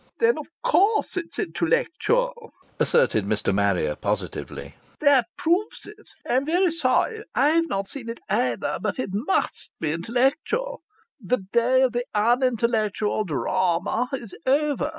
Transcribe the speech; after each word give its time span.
"Then 0.17 0.39
of 0.39 0.47
course 0.63 1.15
it's 1.15 1.37
intellectual!" 1.37 2.53
asserted 2.79 3.23
Mr. 3.25 3.53
Marrier, 3.53 3.95
positively. 3.95 4.73
"That 4.99 5.27
proves 5.37 5.85
it. 5.85 6.09
I'm 6.27 6.43
very 6.43 6.71
sorry 6.71 7.23
I've 7.35 7.69
not 7.69 7.87
seen 7.87 8.09
it 8.09 8.19
either; 8.27 8.79
but 8.81 8.97
it 8.97 9.11
must 9.13 9.73
be 9.79 9.91
intellectual. 9.91 10.81
The 11.23 11.43
day 11.53 11.83
of 11.83 11.91
the 11.91 12.05
unintellectual 12.15 13.25
drahma 13.25 14.09
is 14.13 14.33
over. 14.47 14.89